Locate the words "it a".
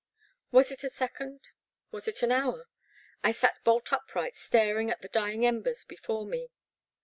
0.71-0.89